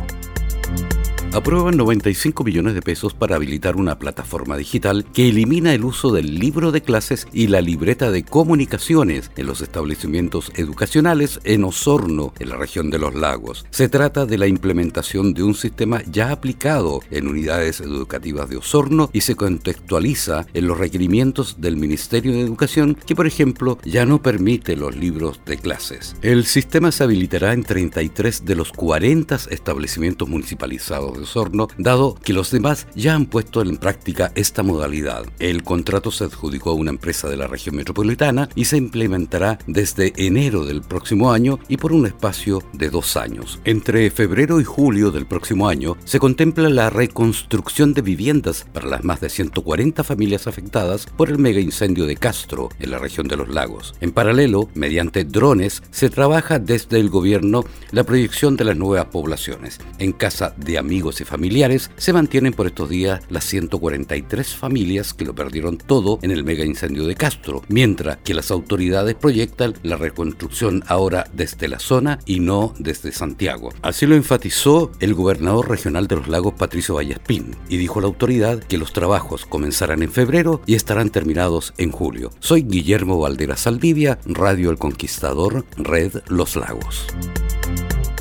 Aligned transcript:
aprueban 1.33 1.77
95 1.77 2.43
millones 2.43 2.73
de 2.73 2.81
pesos 2.81 3.13
para 3.13 3.37
habilitar 3.37 3.77
una 3.77 3.97
plataforma 3.97 4.57
digital 4.57 5.05
que 5.13 5.29
elimina 5.29 5.73
el 5.73 5.85
uso 5.85 6.11
del 6.11 6.35
libro 6.35 6.71
de 6.71 6.81
clases 6.81 7.27
y 7.31 7.47
la 7.47 7.61
libreta 7.61 8.11
de 8.11 8.23
comunicaciones 8.23 9.31
en 9.37 9.47
los 9.47 9.61
establecimientos 9.61 10.51
educacionales 10.55 11.39
en 11.45 11.63
Osorno, 11.63 12.33
en 12.39 12.49
la 12.49 12.57
región 12.57 12.89
de 12.89 12.99
los 12.99 13.15
lagos. 13.15 13.65
Se 13.71 13.87
trata 13.87 14.25
de 14.25 14.37
la 14.37 14.47
implementación 14.47 15.33
de 15.33 15.43
un 15.43 15.55
sistema 15.55 16.01
ya 16.11 16.31
aplicado 16.31 16.99
en 17.11 17.27
unidades 17.27 17.79
educativas 17.79 18.49
de 18.49 18.57
Osorno 18.57 19.09
y 19.13 19.21
se 19.21 19.35
contextualiza 19.35 20.45
en 20.53 20.67
los 20.67 20.77
requerimientos 20.77 21.61
del 21.61 21.77
Ministerio 21.77 22.33
de 22.33 22.41
Educación 22.41 22.97
que, 23.05 23.15
por 23.15 23.27
ejemplo, 23.27 23.77
ya 23.85 24.05
no 24.05 24.21
permite 24.21 24.75
los 24.75 24.95
libros 24.97 25.39
de 25.45 25.57
clases. 25.57 26.15
El 26.21 26.45
sistema 26.45 26.91
se 26.91 27.03
habilitará 27.03 27.53
en 27.53 27.63
33 27.63 28.43
de 28.43 28.55
los 28.55 28.71
40 28.73 29.35
establecimientos 29.49 30.27
municipalizados 30.27 31.20
Osorno, 31.21 31.67
dado 31.77 32.15
que 32.15 32.33
los 32.33 32.51
demás 32.51 32.87
ya 32.95 33.15
han 33.15 33.25
puesto 33.25 33.61
en 33.61 33.77
práctica 33.77 34.31
esta 34.35 34.63
modalidad. 34.63 35.25
El 35.39 35.63
contrato 35.63 36.11
se 36.11 36.25
adjudicó 36.25 36.71
a 36.71 36.75
una 36.75 36.91
empresa 36.91 37.29
de 37.29 37.37
la 37.37 37.47
región 37.47 37.75
metropolitana 37.75 38.49
y 38.55 38.65
se 38.65 38.77
implementará 38.77 39.59
desde 39.67 40.13
enero 40.17 40.65
del 40.65 40.81
próximo 40.81 41.31
año 41.31 41.59
y 41.67 41.77
por 41.77 41.93
un 41.93 42.05
espacio 42.05 42.63
de 42.73 42.89
dos 42.89 43.17
años. 43.17 43.59
Entre 43.65 44.09
febrero 44.11 44.59
y 44.59 44.63
julio 44.63 45.11
del 45.11 45.25
próximo 45.25 45.67
año 45.67 45.97
se 46.05 46.19
contempla 46.19 46.69
la 46.69 46.89
reconstrucción 46.89 47.93
de 47.93 48.01
viviendas 48.01 48.65
para 48.73 48.87
las 48.87 49.03
más 49.03 49.21
de 49.21 49.29
140 49.29 50.03
familias 50.03 50.47
afectadas 50.47 51.05
por 51.05 51.29
el 51.29 51.37
mega 51.37 51.59
incendio 51.59 52.05
de 52.05 52.17
Castro 52.17 52.69
en 52.79 52.91
la 52.91 52.99
región 52.99 53.27
de 53.27 53.37
los 53.37 53.49
lagos. 53.49 53.93
En 54.01 54.11
paralelo, 54.11 54.69
mediante 54.73 55.23
drones, 55.23 55.83
se 55.91 56.09
trabaja 56.09 56.59
desde 56.59 56.99
el 56.99 57.09
gobierno 57.09 57.63
la 57.91 58.03
proyección 58.03 58.57
de 58.57 58.65
las 58.65 58.77
nuevas 58.77 59.05
poblaciones. 59.05 59.79
En 59.99 60.11
casa 60.13 60.53
de 60.57 60.77
amigos 60.77 61.10
y 61.19 61.25
familiares, 61.25 61.91
se 61.97 62.13
mantienen 62.13 62.53
por 62.53 62.67
estos 62.67 62.89
días 62.89 63.21
las 63.29 63.43
143 63.45 64.55
familias 64.55 65.13
que 65.13 65.25
lo 65.25 65.35
perdieron 65.35 65.77
todo 65.77 66.19
en 66.21 66.31
el 66.31 66.43
mega 66.43 66.63
incendio 66.63 67.05
de 67.05 67.15
Castro, 67.15 67.63
mientras 67.67 68.17
que 68.17 68.33
las 68.33 68.51
autoridades 68.51 69.15
proyectan 69.15 69.73
la 69.83 69.97
reconstrucción 69.97 70.83
ahora 70.87 71.25
desde 71.33 71.67
la 71.67 71.79
zona 71.79 72.19
y 72.25 72.39
no 72.39 72.73
desde 72.77 73.11
Santiago. 73.11 73.73
Así 73.81 74.05
lo 74.05 74.15
enfatizó 74.15 74.91
el 74.99 75.13
gobernador 75.13 75.69
regional 75.69 76.07
de 76.07 76.15
los 76.17 76.27
lagos 76.27 76.53
Patricio 76.53 76.95
Vallespín 76.95 77.55
y 77.67 77.77
dijo 77.77 77.99
la 77.99 78.07
autoridad 78.07 78.59
que 78.59 78.77
los 78.77 78.93
trabajos 78.93 79.45
comenzarán 79.45 80.03
en 80.03 80.11
febrero 80.11 80.61
y 80.65 80.75
estarán 80.75 81.09
terminados 81.09 81.73
en 81.77 81.91
julio. 81.91 82.31
Soy 82.39 82.61
Guillermo 82.61 83.19
Valdera 83.19 83.57
Saldivia, 83.57 84.19
Radio 84.25 84.69
El 84.69 84.77
Conquistador, 84.77 85.65
Red 85.77 86.21
Los 86.27 86.55
Lagos. 86.55 87.07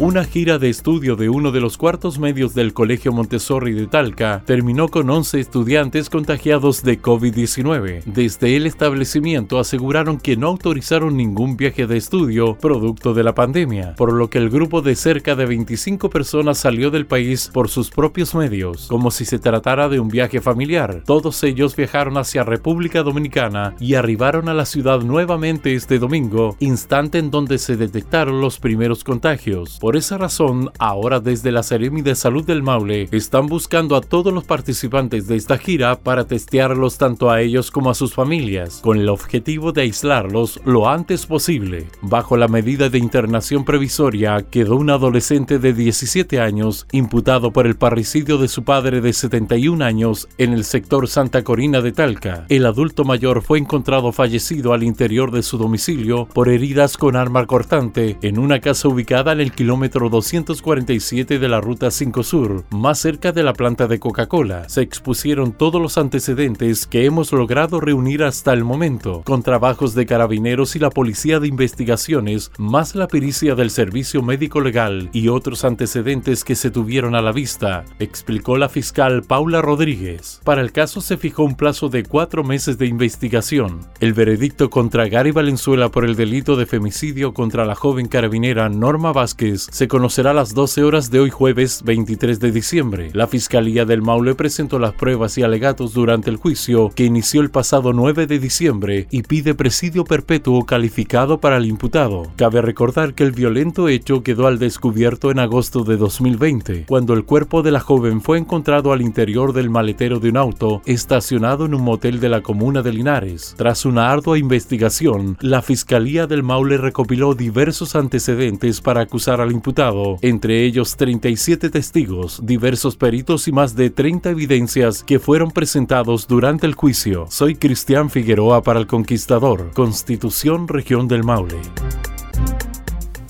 Una 0.01 0.25
gira 0.25 0.59
de 0.59 0.71
estudio 0.71 1.15
de 1.15 1.29
uno 1.29 1.53
de 1.53 1.61
los 1.61 1.77
cuartos 1.77 2.19
medios 2.19 2.55
del 2.55 2.73
Colegio 2.73 3.13
Montessori 3.13 3.75
de 3.75 3.87
Talca 3.87 4.43
terminó 4.47 4.89
con 4.89 5.11
11 5.11 5.39
estudiantes 5.39 6.09
contagiados 6.09 6.83
de 6.83 7.03
COVID-19. 7.03 8.05
Desde 8.07 8.57
el 8.57 8.65
establecimiento 8.65 9.59
aseguraron 9.59 10.19
que 10.19 10.39
no 10.39 10.47
autorizaron 10.47 11.19
ningún 11.19 11.59
viaje 11.59 11.87
de 11.87 11.99
estudio 11.99 12.57
producto 12.57 13.13
de 13.13 13.25
la 13.25 13.35
pandemia, 13.35 13.95
por 13.95 14.15
lo 14.15 14.31
que 14.31 14.39
el 14.39 14.49
grupo 14.49 14.81
de 14.81 14.97
cerca 14.97 15.37
de 15.37 15.45
25 15.45 16.09
personas 16.09 16.57
salió 16.57 16.91
del 16.91 17.05
país 17.05 17.51
por 17.53 17.69
sus 17.69 17.91
propios 17.91 18.35
medios, 18.35 18.87
como 18.87 19.11
si 19.11 19.27
se 19.27 19.39
tratara 19.39 19.91
de 19.91 20.01
un 20.01 20.09
viaje 20.09 20.41
familiar. 20.41 21.03
Todos 21.05 21.45
ellos 21.45 21.77
viajaron 21.77 22.17
hacia 22.17 22.43
República 22.43 23.03
Dominicana 23.03 23.75
y 23.79 23.97
arribaron 23.97 24.49
a 24.49 24.55
la 24.55 24.65
ciudad 24.65 25.03
nuevamente 25.03 25.75
este 25.75 25.99
domingo, 25.99 26.57
instante 26.59 27.19
en 27.19 27.31
donde 27.31 27.59
se 27.59 27.77
detectaron 27.77 28.41
los 28.41 28.59
primeros 28.59 29.05
contagios. 29.05 29.79
Esa 29.97 30.19
razón, 30.19 30.71
ahora 30.79 31.21
desde 31.21 31.51
la 31.51 31.63
Seremi 31.63 32.03
de 32.03 32.15
Salud 32.15 32.45
del 32.45 32.63
Maule 32.63 33.09
están 33.11 33.47
buscando 33.47 33.97
a 33.97 34.01
todos 34.01 34.33
los 34.33 34.45
participantes 34.45 35.27
de 35.27 35.37
esta 35.37 35.59
gira 35.59 35.99
para 35.99 36.27
testearlos 36.27 36.99
tanto 36.99 37.31
a 37.31 37.41
ellos 37.41 37.71
como 37.71 37.91
a 37.91 37.95
sus 37.95 38.15
familias, 38.15 38.81
con 38.83 38.99
el 38.99 39.09
objetivo 39.09 39.73
de 39.73 39.83
aislarlos 39.83 40.61
lo 40.65 40.89
antes 40.89 41.27
posible. 41.27 41.89
Bajo 42.03 42.37
la 42.37 42.47
medida 42.47 42.89
de 42.89 42.99
internación 42.99 43.65
previsoria 43.65 44.45
quedó 44.51 44.77
un 44.77 44.91
adolescente 44.91 45.59
de 45.59 45.73
17 45.73 46.41
años 46.41 46.87
imputado 46.93 47.51
por 47.51 47.67
el 47.67 47.77
parricidio 47.77 48.39
de 48.39 48.49
su 48.49 48.63
padre 48.63 49.01
de 49.01 49.13
71 49.13 49.85
años 49.85 50.29
en 50.39 50.53
el 50.53 50.65
sector 50.65 51.09
Santa 51.09 51.43
Corina 51.43 51.81
de 51.81 51.93
Talca. 51.93 52.45
El 52.49 52.67
adulto 52.67 53.05
mayor 53.05 53.43
fue 53.43 53.59
encontrado 53.59 54.13
fallecido 54.13 54.73
al 54.73 54.83
interior 54.83 55.33
de 55.33 55.43
su 55.43 55.59
domicilio 55.59 56.27
por 56.27 56.49
heridas 56.49 56.97
con 56.97 57.17
arma 57.17 57.47
cortante 57.47 58.19
en 58.23 58.39
una 58.39 58.61
casa 58.61 58.87
ubicada 58.87 59.33
en 59.33 59.41
el 59.41 59.53
kilómetro 59.53 59.80
kilómetro 59.81 60.11
247 60.11 61.39
de 61.39 61.49
la 61.49 61.63
Ruta 61.63 61.91
5 61.91 62.23
Sur, 62.23 62.65
más 62.71 62.99
cerca 62.99 63.33
de 63.33 63.43
la 63.43 63.55
planta 63.55 63.87
de 63.87 63.99
Coca-Cola. 63.99 64.69
Se 64.69 64.83
expusieron 64.83 65.53
todos 65.53 65.81
los 65.81 65.97
antecedentes 65.97 66.87
que 66.87 67.07
hemos 67.07 67.33
logrado 67.33 67.81
reunir 67.81 68.23
hasta 68.23 68.53
el 68.53 68.63
momento, 68.63 69.23
con 69.25 69.43
trabajos 69.43 69.95
de 69.95 70.05
carabineros 70.05 70.77
y 70.77 70.81
la 70.81 70.91
Policía 70.91 71.41
de 71.41 71.49
Investigaciones, 71.49 72.53
más 72.59 72.95
la 72.95 73.09
pericia 73.09 73.55
del 73.55 73.71
Servicio 73.71 74.21
Médico 74.21 74.61
Legal 74.61 75.09
y 75.15 75.29
otros 75.29 75.65
antecedentes 75.65 76.45
que 76.45 76.57
se 76.57 76.71
tuvieron 76.71 77.15
a 77.15 77.23
la 77.23 77.33
vista, 77.33 77.87
explicó 78.01 78.59
la 78.59 78.69
fiscal 78.69 79.23
Paula 79.23 79.63
Rodríguez. 79.63 80.43
Para 80.45 80.61
el 80.61 80.73
caso 80.73 81.01
se 81.01 81.17
fijó 81.17 81.45
un 81.45 81.55
plazo 81.55 81.89
de 81.89 82.03
cuatro 82.03 82.45
meses 82.45 82.77
de 82.77 82.85
investigación. 82.85 83.81
El 83.99 84.13
veredicto 84.13 84.69
contra 84.69 85.09
Gary 85.09 85.31
Valenzuela 85.31 85.89
por 85.89 86.05
el 86.05 86.17
delito 86.17 86.57
de 86.57 86.67
femicidio 86.67 87.33
contra 87.33 87.65
la 87.65 87.75
joven 87.75 88.09
carabinera 88.09 88.69
Norma 88.69 89.15
Vázquez 89.15 89.70
se 89.71 89.89
conocerá 89.89 90.33
a 90.33 90.35
las 90.35 90.55
12 90.55 90.83
horas 90.83 91.11
de 91.11 91.21
hoy 91.21 91.31
jueves 91.31 91.83
23 91.85 92.41
de 92.41 92.53
diciembre. 92.53 93.11
La 93.15 93.27
Fiscalía 93.27 93.85
del 93.85 94.03
Maule 94.03 94.35
presentó 94.35 94.79
las 94.79 94.93
pruebas 94.93 95.39
y 95.39 95.43
alegatos 95.43 95.95
durante 95.95 96.29
el 96.29 96.37
juicio 96.37 96.91
que 96.95 97.05
inició 97.05 97.41
el 97.41 97.51
pasado 97.51 97.93
9 97.93 98.27
de 98.27 98.39
diciembre 98.39 99.07
y 99.11 99.23
pide 99.23 99.55
presidio 99.55 100.05
perpetuo 100.05 100.67
calificado 100.67 101.41
para 101.41 101.57
el 101.57 101.67
imputado. 101.67 102.31
Cabe 102.37 102.63
recordar 102.63 103.15
que 103.15 103.23
el 103.23 103.33
violento 103.33 103.89
hecho 103.89 104.23
quedó 104.23 104.47
al 104.47 104.59
descubierto 104.59 105.31
en 105.31 105.39
agosto 105.39 105.85
de 105.85 105.97
2020, 105.97 106.87
cuando 106.87 107.15
el 107.15 107.25
cuerpo 107.25 107.63
de 107.63 107.71
la 107.71 107.81
joven 107.81 108.21
fue 108.21 108.39
encontrado 108.39 108.93
al 108.93 109.03
interior 109.03 109.53
del 109.53 109.71
maletero 109.71 110.19
de 110.19 110.31
un 110.31 110.37
auto 110.37 110.83
estacionado 110.85 111.67
en 111.67 111.75
un 111.75 111.83
motel 111.83 112.21
de 112.21 112.29
la 112.29 112.43
comuna 112.43 112.83
de 112.83 112.93
Linares. 112.93 113.55
Tras 113.57 113.85
una 113.85 114.11
ardua 114.11 114.39
investigación, 114.39 115.37
la 115.41 115.63
Fiscalía 115.63 116.27
del 116.27 116.43
Maule 116.43 116.77
recopiló 116.77 117.35
diversos 117.35 117.95
antecedentes 117.95 118.81
para 118.81 119.03
acusar 119.03 119.41
al 119.41 119.50
imputado, 119.51 120.19
entre 120.23 120.65
ellos 120.65 120.97
37 120.97 121.71
testigos, 121.71 122.41
diversos 122.45 122.97
peritos 122.97 123.49
y 123.49 123.53
más 123.53 123.77
de 123.77 123.91
30 123.91 124.31
evidencias 124.31 125.03
que 125.03 125.19
fueron 125.19 125.51
presentados 125.51 126.27
durante 126.27 126.67
el 126.67 126.75
juicio. 126.75 127.27
Soy 127.29 127.55
Cristian 127.55 128.11
Figueroa 128.11 128.63
para 128.63 128.81
el 128.81 128.87
Conquistador, 128.87 129.73
Constitución 129.75 130.69
Región 130.69 131.09
del 131.09 131.25
Maule. 131.25 131.59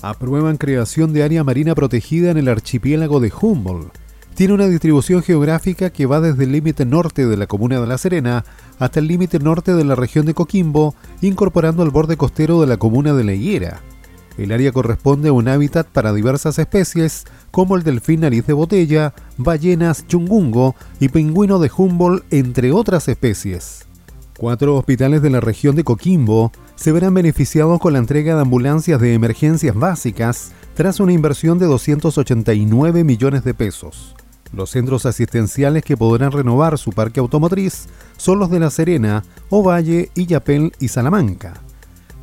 Aprueban 0.01 0.57
creación 0.57 1.13
de 1.13 1.23
área 1.23 1.43
marina 1.43 1.75
protegida 1.75 2.31
en 2.31 2.37
el 2.37 2.47
archipiélago 2.47 3.19
de 3.19 3.31
Humboldt. 3.39 3.93
Tiene 4.33 4.53
una 4.53 4.67
distribución 4.67 5.21
geográfica 5.21 5.91
que 5.91 6.05
va 6.05 6.19
desde 6.19 6.45
el 6.45 6.51
límite 6.51 6.85
norte 6.85 7.27
de 7.27 7.37
la 7.37 7.47
comuna 7.47 7.79
de 7.79 7.85
La 7.85 7.97
Serena 7.97 8.43
hasta 8.79 8.99
el 8.99 9.07
límite 9.07 9.37
norte 9.37 9.75
de 9.75 9.83
la 9.83 9.93
región 9.93 10.25
de 10.25 10.33
Coquimbo, 10.33 10.95
incorporando 11.21 11.83
el 11.83 11.91
borde 11.91 12.17
costero 12.17 12.59
de 12.61 12.67
la 12.67 12.77
comuna 12.77 13.13
de 13.13 13.23
La 13.23 13.33
Higuera. 13.33 13.81
El 14.41 14.51
área 14.51 14.71
corresponde 14.71 15.29
a 15.29 15.33
un 15.33 15.47
hábitat 15.47 15.85
para 15.85 16.13
diversas 16.13 16.57
especies, 16.57 17.25
como 17.51 17.75
el 17.75 17.83
delfín 17.83 18.21
nariz 18.21 18.47
de 18.47 18.53
botella, 18.53 19.13
ballenas 19.37 20.07
chungungo 20.07 20.73
y 20.99 21.09
pingüino 21.09 21.59
de 21.59 21.69
Humboldt, 21.77 22.25
entre 22.33 22.71
otras 22.71 23.07
especies. 23.07 23.85
Cuatro 24.35 24.77
hospitales 24.77 25.21
de 25.21 25.29
la 25.29 25.41
región 25.41 25.75
de 25.75 25.83
Coquimbo 25.83 26.51
se 26.75 26.91
verán 26.91 27.13
beneficiados 27.13 27.79
con 27.79 27.93
la 27.93 27.99
entrega 27.99 28.33
de 28.33 28.41
ambulancias 28.41 28.99
de 28.99 29.13
emergencias 29.13 29.75
básicas 29.75 30.53
tras 30.73 30.99
una 30.99 31.13
inversión 31.13 31.59
de 31.59 31.67
289 31.67 33.03
millones 33.03 33.43
de 33.43 33.53
pesos. 33.53 34.15
Los 34.53 34.71
centros 34.71 35.05
asistenciales 35.05 35.83
que 35.83 35.97
podrán 35.97 36.31
renovar 36.31 36.79
su 36.79 36.89
parque 36.89 37.19
automotriz 37.19 37.89
son 38.17 38.39
los 38.39 38.49
de 38.49 38.59
La 38.59 38.71
Serena, 38.71 39.23
Ovalle, 39.51 40.09
Illapel 40.15 40.71
y 40.79 40.87
Salamanca. 40.87 41.61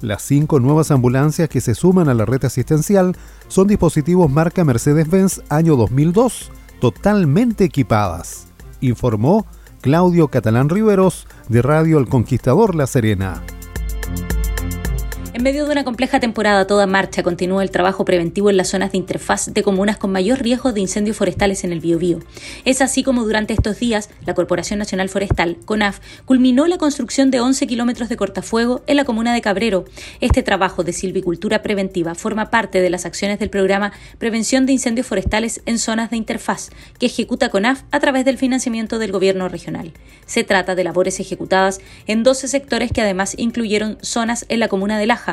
Las 0.01 0.23
cinco 0.23 0.61
nuevas 0.61 0.91
ambulancias 0.91 1.49
que 1.49 1.61
se 1.61 1.75
suman 1.75 2.09
a 2.09 2.15
la 2.15 2.25
red 2.25 2.45
asistencial 2.45 3.17
son 3.49 3.67
dispositivos 3.67 4.31
marca 4.31 4.65
Mercedes-Benz 4.65 5.43
año 5.49 5.75
2002, 5.77 6.53
totalmente 6.81 7.65
equipadas, 7.65 8.47
informó 8.81 9.47
Claudio 9.81 10.29
Catalán 10.29 10.69
Riveros 10.69 11.27
de 11.49 11.63
Radio 11.63 11.99
El 11.99 12.09
Conquistador 12.09 12.77
La 12.77 12.87
Serena. 12.87 13.43
En 15.39 15.45
medio 15.45 15.67
de 15.67 15.71
una 15.71 15.85
compleja 15.85 16.19
temporada 16.19 16.67
toda 16.67 16.89
marcha 16.89 17.23
continúa 17.23 17.63
el 17.63 17.71
trabajo 17.71 18.05
preventivo 18.05 18.51
en 18.51 18.57
las 18.57 18.71
zonas 18.71 18.91
de 18.91 18.99
interfaz 18.99 19.55
de 19.55 19.63
comunas 19.63 19.97
con 19.97 20.11
mayor 20.11 20.41
riesgo 20.43 20.73
de 20.73 20.81
incendios 20.81 21.17
forestales 21.17 21.63
en 21.63 21.71
el 21.71 21.79
Biobío. 21.79 22.19
Es 22.65 22.83
así 22.83 23.05
como 23.05 23.23
durante 23.23 23.53
estos 23.53 23.79
días 23.79 24.11
la 24.27 24.35
Corporación 24.35 24.81
Nacional 24.81 25.09
Forestal, 25.09 25.57
CONAF, 25.65 26.01
culminó 26.25 26.67
la 26.67 26.77
construcción 26.77 27.31
de 27.31 27.39
11 27.39 27.69
kilómetros 27.69 28.09
de 28.09 28.17
cortafuego 28.17 28.83
en 28.89 28.97
la 28.97 29.05
comuna 29.05 29.33
de 29.33 29.41
Cabrero. 29.41 29.85
Este 30.21 30.43
trabajo 30.43 30.83
de 30.83 30.93
silvicultura 30.93 31.63
preventiva 31.63 32.17
forma 32.17 32.51
parte 32.51 32.81
de 32.81 32.91
las 32.91 33.07
acciones 33.07 33.39
del 33.39 33.49
programa 33.49 33.93
Prevención 34.19 34.67
de 34.67 34.73
Incendios 34.73 35.07
Forestales 35.07 35.63
en 35.67 35.79
Zonas 35.79 36.11
de 36.11 36.17
Interfaz, 36.17 36.71
que 36.99 37.07
ejecuta 37.07 37.49
CONAF 37.49 37.85
a 37.93 38.01
través 38.01 38.25
del 38.25 38.39
financiamiento 38.39 38.99
del 38.99 39.13
gobierno 39.13 39.49
regional. 39.49 39.93
Se 40.27 40.43
trata 40.43 40.75
de 40.75 40.83
labores 40.83 41.21
ejecutadas 41.21 41.81
en 42.09 42.25
12 42.25 42.49
sectores 42.49 42.91
que 42.91 43.03
además 43.03 43.37
incluyeron 43.39 43.99
zonas 44.03 44.45
en 44.49 44.59
la 44.59 44.67
comuna 44.67 44.99
de 44.99 45.07
Laja, 45.07 45.28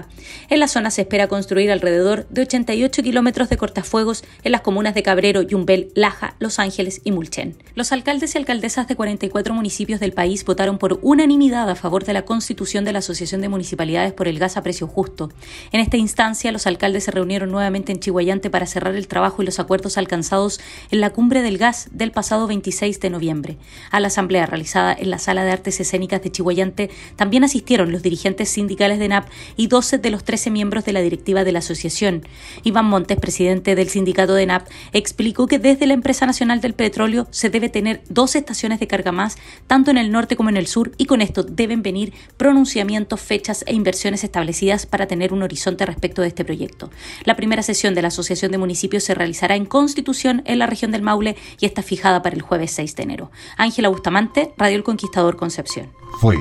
en 0.50 0.60
la 0.60 0.68
zona 0.68 0.92
se 0.92 1.02
espera 1.02 1.28
construir 1.28 1.72
alrededor 1.72 2.28
de 2.30 2.42
88 2.42 3.04
kilómetros 3.04 3.50
de 3.50 3.58
cortafuegos 3.58 4.24
en 4.44 4.52
las 4.52 4.62
comunas 4.62 4.94
de 4.96 5.04
Cabrero, 5.04 5.42
Yumbel, 5.42 5.92
Laja, 5.96 6.36
Los 6.40 6.60
Ángeles 6.60 7.02
y 7.04 7.12
Mulchen. 7.12 7.56
Los 7.76 7.92
alcaldes 7.92 8.36
y 8.36 8.38
alcaldesas 8.38 8.88
de 8.88 8.96
44 8.96 9.54
municipios 9.54 10.00
del 10.00 10.14
país 10.14 10.44
votaron 10.46 10.78
por 10.78 11.00
unanimidad 11.02 11.70
a 11.70 11.76
favor 11.76 12.04
de 12.04 12.14
la 12.14 12.24
constitución 12.24 12.86
de 12.86 12.94
la 12.94 13.00
Asociación 13.00 13.42
de 13.42 13.50
Municipalidades 13.50 14.14
por 14.14 14.28
el 14.28 14.40
Gas 14.40 14.58
a 14.58 14.64
Precio 14.64 14.88
Justo. 14.88 15.32
En 15.72 15.80
esta 15.80 15.98
instancia, 15.98 16.52
los 16.52 16.68
alcaldes 16.68 17.06
se 17.06 17.12
reunieron 17.12 17.52
nuevamente 17.52 17.92
en 17.92 18.00
Chihuayante 18.00 18.50
para 18.50 18.66
cerrar 18.66 18.96
el 18.96 19.08
trabajo 19.08 19.42
y 19.42 19.46
los 19.46 19.60
acuerdos 19.60 19.98
alcanzados 19.98 20.60
en 20.92 21.02
la 21.02 21.12
cumbre 21.12 21.42
del 21.42 21.58
gas 21.58 21.90
del 21.92 22.12
pasado 22.12 22.48
26 22.48 23.00
de 23.00 23.10
noviembre. 23.10 23.58
A 23.92 24.00
la 24.00 24.08
asamblea 24.08 24.46
realizada 24.46 24.94
en 24.94 25.10
la 25.10 25.20
Sala 25.20 25.44
de 25.44 25.52
Artes 25.52 25.80
Escénicas 25.80 26.22
de 26.22 26.32
Chihuayante 26.32 26.90
también 27.16 27.44
asistieron 27.44 27.92
los 27.92 28.02
dirigentes 28.02 28.50
sindicales 28.50 29.00
de 29.00 29.08
NAP 29.08 29.28
y 29.56 29.68
dos 29.68 29.85
de 29.92 30.10
los 30.10 30.24
13 30.24 30.50
miembros 30.50 30.84
de 30.86 30.94
la 30.94 31.02
directiva 31.02 31.44
de 31.44 31.52
la 31.52 31.60
asociación. 31.60 32.28
Iván 32.64 32.86
Montes, 32.86 33.20
presidente 33.20 33.76
del 33.76 33.90
sindicato 33.90 34.34
de 34.34 34.46
NAP, 34.46 34.68
explicó 34.94 35.48
que 35.48 35.60
desde 35.60 35.86
la 35.86 35.94
empresa 35.94 36.26
nacional 36.26 36.60
del 36.60 36.74
petróleo 36.74 37.28
se 37.30 37.50
debe 37.50 37.70
tener 37.70 38.02
dos 38.10 38.36
estaciones 38.36 38.80
de 38.80 38.88
carga 38.88 39.12
más, 39.12 39.38
tanto 39.68 39.92
en 39.92 39.98
el 39.98 40.12
norte 40.12 40.36
como 40.36 40.50
en 40.50 40.58
el 40.58 40.68
sur, 40.68 40.92
y 40.98 41.06
con 41.06 41.22
esto 41.22 41.44
deben 41.44 41.84
venir 41.84 42.14
pronunciamientos, 42.38 43.22
fechas 43.22 43.64
e 43.68 43.74
inversiones 43.74 44.24
establecidas 44.24 44.86
para 44.86 45.08
tener 45.08 45.32
un 45.32 45.44
horizonte 45.44 45.86
respecto 45.86 46.22
de 46.22 46.30
este 46.30 46.44
proyecto. 46.44 46.90
La 47.24 47.36
primera 47.36 47.64
sesión 47.64 47.94
de 47.94 48.02
la 48.02 48.08
Asociación 48.08 48.52
de 48.52 48.58
Municipios 48.58 49.04
se 49.04 49.14
realizará 49.14 49.56
en 49.56 49.66
Constitución 49.66 50.42
en 50.46 50.60
la 50.60 50.68
región 50.68 50.92
del 50.92 51.04
Maule 51.04 51.36
y 51.60 51.66
está 51.66 51.84
fijada 51.84 52.22
para 52.22 52.36
el 52.36 52.42
jueves 52.42 52.72
6 52.72 52.96
de 52.96 53.04
enero. 53.04 53.32
Ángela 53.58 53.90
Bustamante, 53.90 54.54
Radio 54.58 54.78
El 54.78 54.84
Conquistador 54.84 55.38
Concepción. 55.38 55.92
Fue 56.20 56.36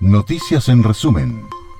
Noticias 0.00 0.70
en 0.70 0.82
resumen 0.82 1.59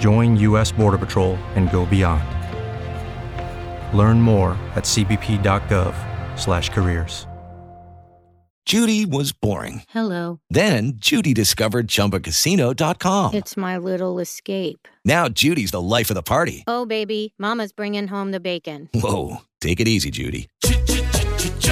Join 0.00 0.36
U.S. 0.36 0.72
Border 0.72 0.98
Patrol 0.98 1.36
and 1.56 1.70
go 1.70 1.86
beyond. 1.86 2.22
Learn 3.96 4.20
more 4.20 4.50
at 4.74 4.84
cbp.gov/careers. 4.84 7.26
Judy 8.70 9.04
was 9.04 9.32
boring. 9.32 9.82
Hello. 9.88 10.38
Then 10.48 10.92
Judy 10.94 11.34
discovered 11.34 11.88
ChumbaCasino.com. 11.88 13.34
It's 13.34 13.56
my 13.56 13.76
little 13.76 14.20
escape. 14.20 14.86
Now 15.04 15.28
Judy's 15.28 15.72
the 15.72 15.80
life 15.80 16.08
of 16.08 16.14
the 16.14 16.22
party. 16.22 16.62
Oh 16.68 16.86
baby, 16.86 17.34
Mama's 17.36 17.72
bringing 17.72 18.06
home 18.06 18.30
the 18.30 18.38
bacon. 18.38 18.88
Whoa, 18.94 19.38
take 19.60 19.80
it 19.80 19.88
easy, 19.88 20.12
Judy. 20.12 20.48